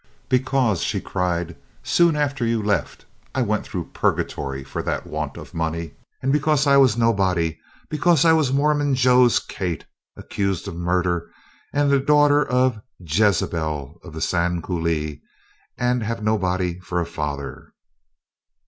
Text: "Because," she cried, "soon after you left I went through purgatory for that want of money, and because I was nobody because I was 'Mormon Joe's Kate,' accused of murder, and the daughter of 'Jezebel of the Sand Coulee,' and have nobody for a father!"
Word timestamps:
"Because," 0.29 0.81
she 0.81 0.99
cried, 0.99 1.55
"soon 1.83 2.15
after 2.15 2.43
you 2.43 2.59
left 2.63 3.05
I 3.35 3.43
went 3.43 3.63
through 3.67 3.91
purgatory 3.93 4.63
for 4.63 4.81
that 4.81 5.05
want 5.05 5.37
of 5.37 5.53
money, 5.53 5.93
and 6.23 6.33
because 6.33 6.65
I 6.65 6.75
was 6.77 6.97
nobody 6.97 7.59
because 7.87 8.25
I 8.25 8.33
was 8.33 8.51
'Mormon 8.51 8.95
Joe's 8.95 9.37
Kate,' 9.37 9.85
accused 10.17 10.67
of 10.67 10.75
murder, 10.75 11.29
and 11.71 11.91
the 11.91 11.99
daughter 11.99 12.43
of 12.43 12.81
'Jezebel 12.99 13.99
of 14.03 14.13
the 14.13 14.21
Sand 14.21 14.63
Coulee,' 14.63 15.21
and 15.77 16.01
have 16.01 16.23
nobody 16.23 16.79
for 16.79 16.99
a 16.99 17.05
father!" 17.05 17.71